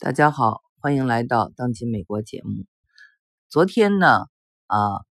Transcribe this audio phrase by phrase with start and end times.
[0.00, 2.66] 大家好，欢迎来到当今美国节目。
[3.48, 4.28] 昨天呢，
[4.68, 5.04] 啊，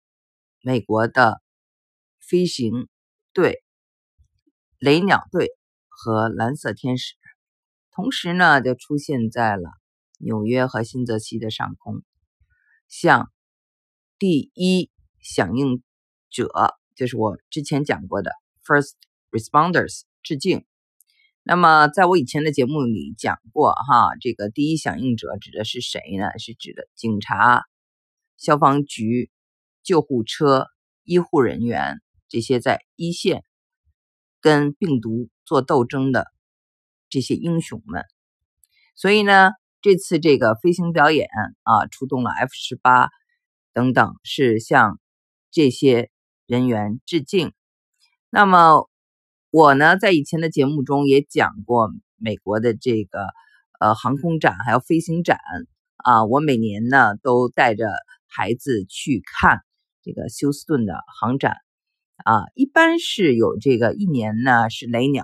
[0.61, 1.41] 美国的
[2.19, 2.87] 飞行
[3.33, 3.63] 队
[4.77, 5.49] 雷鸟队
[5.87, 7.15] 和蓝色天使
[7.89, 9.71] 同时呢就出现在了
[10.19, 12.03] 纽约和新泽西的上空，
[12.87, 13.31] 向
[14.19, 15.81] 第一响应
[16.29, 18.29] 者，就是我之前讲过的
[18.63, 18.93] First
[19.31, 20.63] Responders 致敬。
[21.47, 26.25] 那么，在我以前的节目里讲过，哈，这个第一响应者指的是谁呢？
[26.39, 27.65] 是指的警察、
[28.35, 29.29] 消防局、
[29.83, 30.65] 救护车、
[31.03, 33.43] 医护人员这些在一线
[34.41, 36.25] 跟病毒做斗争的
[37.09, 38.05] 这些英雄们。
[38.95, 41.27] 所以呢，这次这个飞行表演
[41.61, 43.09] 啊，出动了 F 十八
[43.71, 44.99] 等等，是向
[45.51, 46.09] 这些
[46.47, 47.53] 人员致敬。
[48.31, 48.89] 那么。
[49.55, 53.25] 我呢，在以前的节目中也讲过美国的这个
[53.79, 55.39] 呃航空展，还有飞行展
[55.95, 56.25] 啊。
[56.25, 57.87] 我每年呢都带着
[58.27, 59.61] 孩子去看
[60.03, 61.55] 这个休斯顿的航展
[62.25, 62.43] 啊。
[62.53, 65.23] 一般是有这个一年呢是雷鸟，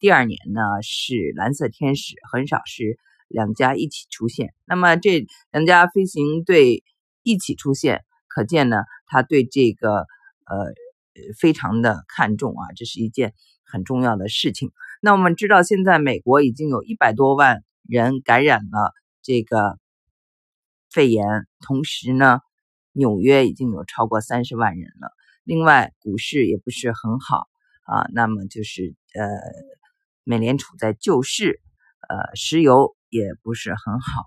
[0.00, 4.52] 第二年呢是蓝色天使，很少是两家一起出现。
[4.66, 6.82] 那么这两家飞行队
[7.22, 10.06] 一起出现，可见呢他对这个
[10.46, 10.74] 呃
[11.38, 13.34] 非常的看重啊，这是一件。
[13.72, 14.72] 很重要的事情。
[15.00, 19.78] 那我们知道，现在美国已经有一百多万人感染了这个
[20.90, 22.40] 肺炎，同时呢，
[22.90, 25.12] 纽约已经有超过三十万人了。
[25.44, 27.46] 另外，股市也不是很好
[27.84, 28.08] 啊。
[28.12, 29.24] 那么就是呃，
[30.24, 31.60] 美联储在救市，
[32.08, 34.24] 呃，石油也不是很好。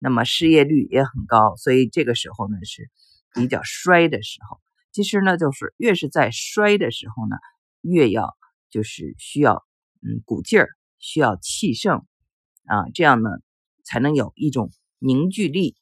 [0.00, 2.90] 那么失业率也很高，所以这个时候呢是
[3.34, 4.58] 比较衰的时候。
[4.92, 7.36] 其实呢，就是越是在衰的时候呢，
[7.82, 8.36] 越要。
[8.72, 9.66] 就是需要
[10.00, 10.68] 嗯鼓劲儿，
[11.00, 12.06] 需要气盛
[12.66, 13.30] 啊，这样呢
[13.82, 15.74] 才能有一种凝聚力，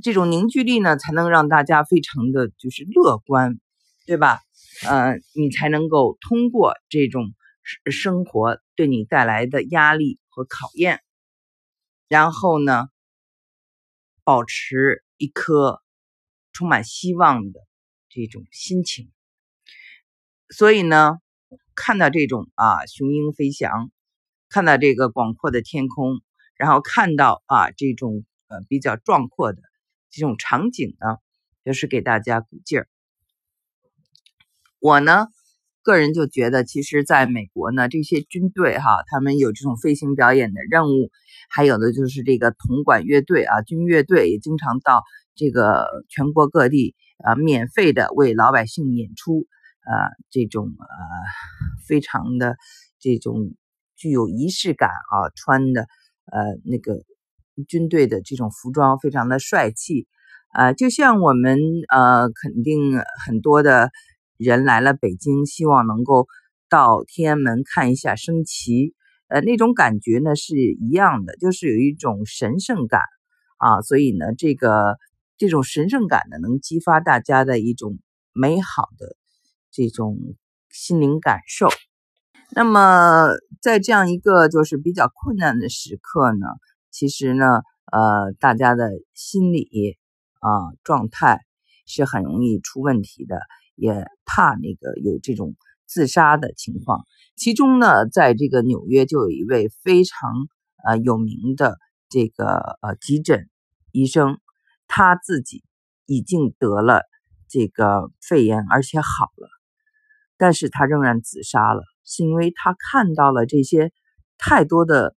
[0.00, 3.58] 这种凝聚力呢才能让大家非常的就是乐观，
[4.06, 4.38] 对吧？
[4.86, 7.34] 呃，你才能够通过这种
[7.90, 11.00] 生活对你带来的压力和考验，
[12.06, 12.86] 然后呢
[14.22, 15.82] 保持一颗
[16.52, 17.58] 充满希望的
[18.14, 19.10] 这种心情，
[20.48, 21.18] 所以呢。
[21.76, 23.90] 看到这种啊雄鹰飞翔，
[24.48, 26.20] 看到这个广阔的天空，
[26.56, 29.60] 然后看到啊这种呃比较壮阔的
[30.08, 31.16] 这种场景呢，
[31.64, 32.86] 就是给大家鼓劲儿。
[34.78, 35.26] 我呢
[35.82, 41.10] 个人就觉得，其实在美国呢，这些军队哈，他们有这种飞行表演的任务，
[41.50, 45.02] 还有的就是这个铜管乐队啊，军乐队也经常到
[45.34, 49.46] 这个全国各地啊，免费的为老百姓演出。
[49.86, 50.86] 啊，这种呃，
[51.86, 52.56] 非常的
[52.98, 53.52] 这种
[53.96, 55.82] 具有仪式感啊，穿的
[56.32, 57.04] 呃那个
[57.68, 60.06] 军队的这种服装非常的帅气
[60.48, 61.58] 啊，就像我们
[61.92, 63.90] 呃肯定很多的
[64.38, 66.28] 人来了北京，希望能够
[66.70, 68.94] 到天安门看一下升旗，
[69.28, 73.02] 呃那种感觉呢是一样的，就是有一种神圣感
[73.58, 74.96] 啊，所以呢这个
[75.36, 77.98] 这种神圣感呢能激发大家的一种
[78.32, 79.16] 美好的。
[79.76, 80.16] 这种
[80.70, 81.66] 心灵感受，
[82.52, 83.30] 那么
[83.60, 86.46] 在这样一个就是比较困难的时刻呢，
[86.92, 87.44] 其实呢，
[87.90, 89.98] 呃，大家的心理
[90.38, 90.48] 啊
[90.84, 91.40] 状态
[91.86, 93.40] 是很容易出问题的，
[93.74, 95.56] 也怕那个有这种
[95.86, 97.04] 自杀的情况。
[97.34, 100.46] 其中呢，在这个纽约就有一位非常
[100.86, 101.78] 呃有名的
[102.08, 103.50] 这个呃急诊
[103.90, 104.38] 医生，
[104.96, 105.64] 他自己
[106.06, 107.02] 已经得了
[107.48, 109.48] 这个肺炎，而且好了。
[110.36, 113.92] 但是他仍然自杀了，是因为他看到了这些
[114.38, 115.16] 太多的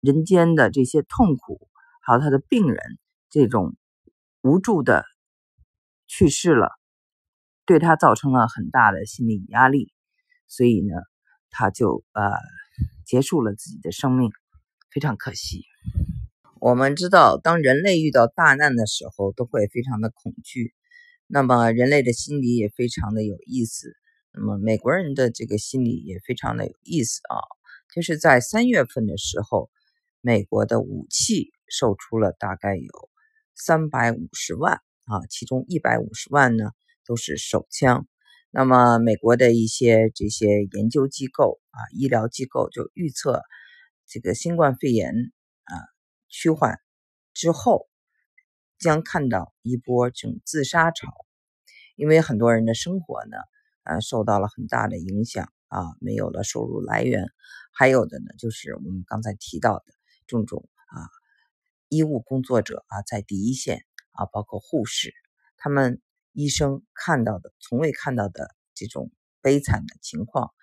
[0.00, 1.68] 人间的这些痛苦，
[2.02, 2.98] 还有他的病人
[3.30, 3.76] 这种
[4.42, 5.04] 无助的
[6.08, 6.72] 去世了，
[7.66, 9.92] 对他造成了很大的心理压力，
[10.48, 10.96] 所以呢，
[11.50, 12.32] 他就呃
[13.06, 14.32] 结束了自己的生命，
[14.90, 15.64] 非常可惜。
[16.64, 20.72] 我们知道，当人类遇到大难的时候，都会非常的恐惧，
[21.26, 23.92] 那么人类的心理也非常的有意思。
[24.32, 27.36] 那么美国人的这个心理也非常的有意思啊，
[27.94, 29.68] 就是在三月份的时候，
[30.22, 33.10] 美国的武器售出了大概有
[33.54, 36.70] 三百五十万啊，其中一百五十万呢
[37.04, 38.08] 都是手枪。
[38.50, 43.42] 那么美国的一些这些研究机构啊、医疗机构就预测，
[44.08, 45.12] 这个新冠肺炎
[46.36, 46.80] 趋缓
[47.32, 47.88] 之后，
[48.76, 51.12] 将看到一波这种自杀潮，
[51.94, 53.36] 因为很多人的生活呢。
[53.86, 57.26] 呃，受到了很大的影响啊，没有了收入来源，
[57.70, 59.84] 还有的呢，就是我们刚才提到的
[60.26, 61.04] 种种啊，
[61.90, 65.12] 医务工作者啊，在第一线啊，包括护士，
[65.58, 66.00] 他们
[66.32, 70.54] 医生看到的从未看到的这种悲惨的情况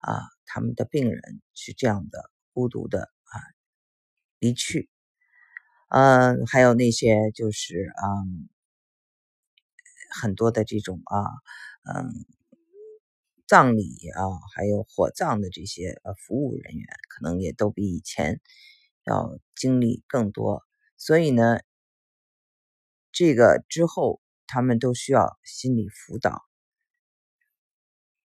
[0.00, 3.40] 啊，他们的病人是这样的孤独的啊
[4.38, 4.90] 离去，
[5.88, 8.48] 嗯，还有那些就是嗯
[10.10, 11.20] 很多的这种啊
[11.84, 12.24] 嗯
[13.46, 14.22] 葬礼啊，
[14.54, 18.40] 还有火葬的这些呃服务人员，可能也都比以前
[19.04, 20.64] 要经历更多。
[20.96, 21.60] 所以呢，
[23.12, 26.42] 这个之后他们都需要心理辅导。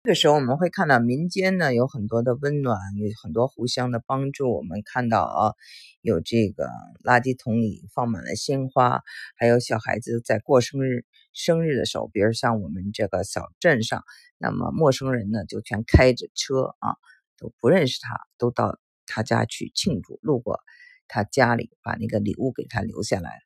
[0.07, 4.55] 这个时候我们会看到民间呢有很多的温暖，有很多互相的帮助。
[4.55, 5.55] 我们看到啊，
[6.01, 6.69] 有这个
[7.03, 9.03] 垃圾桶里放满了鲜花，
[9.35, 14.05] 还有小孩子在过生日生日的时候，比如像我们这个小镇上，
[14.39, 16.95] 那么陌生人呢就全开着车啊，
[17.37, 20.61] 都不认识他，都到他家去庆祝，路过。
[21.09, 23.41] 他家里把那个礼物给他留下来，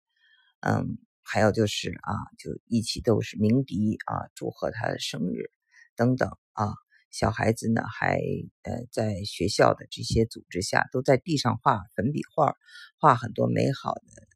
[0.61, 5.51] 嗯，还有就是啊，就一起都是鸣笛啊，祝贺他的生日
[6.00, 6.73] 等等啊。
[7.11, 8.19] 小孩子呢，还
[8.62, 12.55] 呃在学校的这些组织下，都在地上画粉笔画，
[12.99, 14.26] 画很多美好的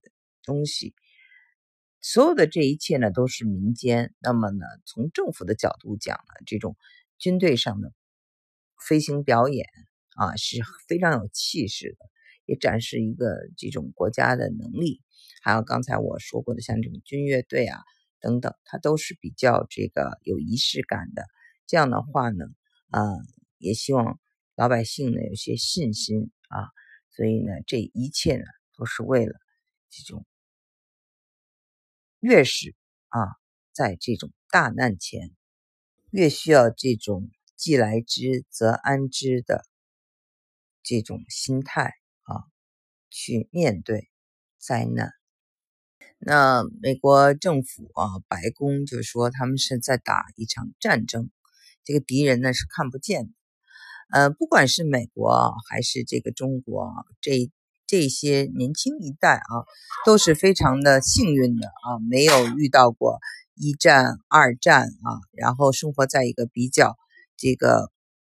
[0.42, 0.94] 东西。
[2.02, 4.12] 所有的这一切呢，都是民间。
[4.20, 6.76] 那么呢，从政府的角度讲呢，这种
[7.16, 7.92] 军队上的
[8.86, 9.66] 飞行表演
[10.16, 12.06] 啊，是非常有气势的。
[12.44, 15.00] 也展示一个这种国家的能力，
[15.42, 17.80] 还有刚才我说过的，像这种军乐队啊
[18.20, 21.24] 等等，它都是比较这个有仪式感的。
[21.66, 22.44] 这样的话呢，
[22.90, 23.00] 啊，
[23.58, 24.18] 也希望
[24.54, 26.68] 老百姓呢有些信心啊。
[27.10, 28.44] 所以呢，这一切呢
[28.76, 29.34] 都是为了
[29.90, 30.26] 这种
[32.20, 32.74] 越是
[33.08, 33.20] 啊，
[33.72, 35.30] 在这种大难前，
[36.10, 39.64] 越需要这种既来之则安之的
[40.82, 41.92] 这种心态。
[42.26, 42.40] 啊，
[43.10, 44.08] 去面对
[44.56, 45.12] 灾难。
[46.18, 51.30] 那美国政府啊，白宫就说他们是在打一场战争，
[51.84, 53.30] 这个敌人呢是看不见的。
[54.10, 57.50] 呃，不管是美国还是这个中国，这
[57.86, 59.64] 这些年轻一代啊，
[60.04, 63.18] 都是非常的幸运的啊，没有遇到过
[63.54, 66.96] 一战、二战啊，然后生活在一个比较
[67.36, 67.90] 这个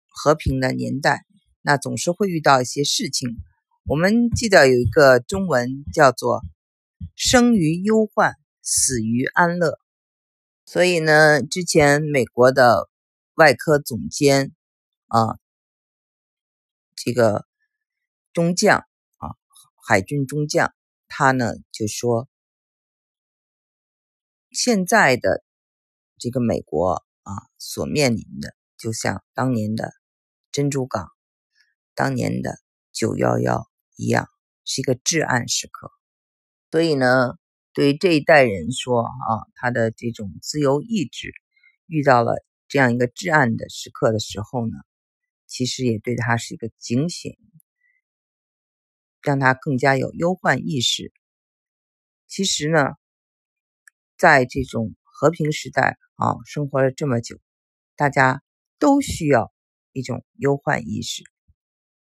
[0.08, 1.24] 和平的年代，
[1.62, 3.36] 那总是会遇到一些事情。
[3.84, 6.42] 我们记得有一个中文叫做
[7.14, 9.78] “生于忧患，死于安乐”，
[10.66, 12.88] 所以呢，之前美国的
[13.36, 14.52] 外科总监
[15.06, 15.38] 啊，
[16.94, 17.46] 这个
[18.32, 18.80] 中将
[19.16, 19.36] 啊，
[19.86, 20.74] 海军中将，
[21.08, 22.28] 他呢就说，
[24.50, 25.44] 现在的
[26.18, 29.92] 这个美国啊，所面临的就像当年的
[30.52, 31.08] 珍珠港，
[31.94, 32.58] 当年的
[32.92, 33.70] 九幺幺。
[33.98, 34.28] 一样
[34.66, 35.90] 是一个至暗时刻，
[36.70, 37.38] 所以呢，
[37.72, 41.32] 对于这一代人说啊，他的这种自由意志
[41.86, 42.44] 遇到了
[42.76, 44.76] 这样一个至暗的时刻的时候呢，
[45.46, 47.34] 其实也对他是一个警醒，
[49.22, 51.10] 让他更加有忧患意识。
[52.26, 52.90] 其实呢，
[54.18, 57.38] 在这种和平时代啊，生活了这么久，
[57.96, 58.42] 大家
[58.78, 59.50] 都需要
[59.92, 61.24] 一种忧患意识。